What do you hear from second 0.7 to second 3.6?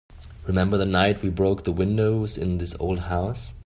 the night we broke the windows in this old house?